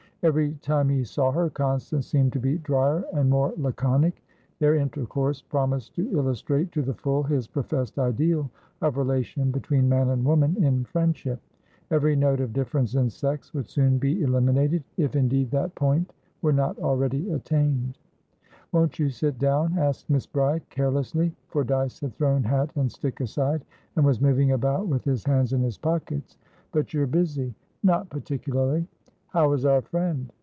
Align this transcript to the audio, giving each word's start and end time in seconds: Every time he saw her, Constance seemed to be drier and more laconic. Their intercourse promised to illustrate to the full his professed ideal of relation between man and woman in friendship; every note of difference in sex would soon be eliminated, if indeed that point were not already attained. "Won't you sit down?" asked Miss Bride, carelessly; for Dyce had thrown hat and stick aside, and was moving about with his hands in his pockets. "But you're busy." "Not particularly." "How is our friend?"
Every 0.23 0.51
time 0.61 0.87
he 0.89 1.03
saw 1.03 1.31
her, 1.31 1.49
Constance 1.49 2.05
seemed 2.05 2.31
to 2.33 2.39
be 2.39 2.59
drier 2.59 3.05
and 3.11 3.27
more 3.27 3.55
laconic. 3.57 4.23
Their 4.59 4.75
intercourse 4.75 5.41
promised 5.41 5.95
to 5.95 6.15
illustrate 6.15 6.71
to 6.73 6.83
the 6.83 6.93
full 6.93 7.23
his 7.23 7.47
professed 7.47 7.97
ideal 7.97 8.47
of 8.83 8.97
relation 8.97 9.49
between 9.49 9.89
man 9.89 10.09
and 10.09 10.23
woman 10.23 10.63
in 10.63 10.85
friendship; 10.85 11.39
every 11.89 12.15
note 12.15 12.39
of 12.39 12.53
difference 12.53 12.93
in 12.93 13.09
sex 13.09 13.51
would 13.55 13.67
soon 13.67 13.97
be 13.97 14.21
eliminated, 14.21 14.83
if 14.95 15.15
indeed 15.15 15.49
that 15.49 15.73
point 15.73 16.13
were 16.43 16.53
not 16.53 16.77
already 16.77 17.27
attained. 17.31 17.97
"Won't 18.71 18.99
you 18.99 19.09
sit 19.09 19.39
down?" 19.39 19.75
asked 19.75 20.07
Miss 20.07 20.27
Bride, 20.27 20.69
carelessly; 20.69 21.35
for 21.47 21.63
Dyce 21.63 21.99
had 21.99 22.13
thrown 22.13 22.43
hat 22.43 22.69
and 22.75 22.91
stick 22.91 23.21
aside, 23.21 23.65
and 23.95 24.05
was 24.05 24.21
moving 24.21 24.51
about 24.51 24.85
with 24.87 25.03
his 25.03 25.23
hands 25.25 25.51
in 25.51 25.63
his 25.63 25.79
pockets. 25.79 26.37
"But 26.71 26.93
you're 26.93 27.07
busy." 27.07 27.55
"Not 27.81 28.11
particularly." 28.11 28.85
"How 29.33 29.53
is 29.53 29.63
our 29.63 29.81
friend?" 29.81 30.29